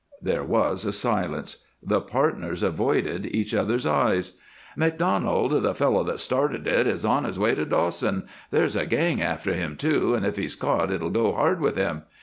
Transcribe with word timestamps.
There 0.19 0.43
was 0.43 0.83
a 0.83 0.91
silence; 0.91 1.57
the 1.83 2.01
partners 2.01 2.63
avoided 2.63 3.27
each 3.27 3.53
other's 3.53 3.85
eyes. 3.85 4.33
"MacDonald, 4.75 5.61
the 5.61 5.75
fellow 5.75 6.03
that 6.05 6.17
started 6.17 6.65
it, 6.65 6.87
is 6.87 7.05
on 7.05 7.23
his 7.23 7.37
way 7.37 7.53
to 7.53 7.65
Dawson. 7.65 8.27
There's 8.49 8.75
a 8.75 8.87
gang 8.87 9.21
after 9.21 9.53
him, 9.53 9.77
too, 9.77 10.15
and 10.15 10.25
if 10.25 10.37
he's 10.37 10.55
caught 10.55 10.91
it'll 10.91 11.11
go 11.11 11.33
hard 11.33 11.61
with 11.61 11.75
him. 11.75 12.01